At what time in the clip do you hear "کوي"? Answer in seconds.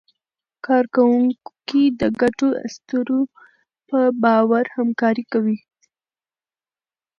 5.33-5.57